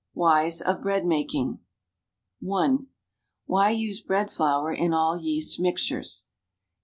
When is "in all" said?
4.73-5.15